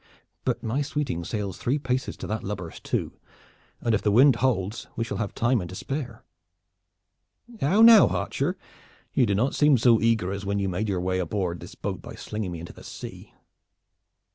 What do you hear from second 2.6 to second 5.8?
two, and if the wind holds we shall have time and to